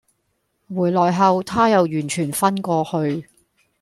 [0.75, 3.27] 回來後她又完全昏過去